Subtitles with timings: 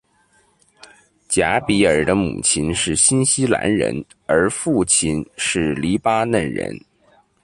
[1.29, 6.75] 贾比尔的母亲是新西兰人，而父亲是黎巴嫩人。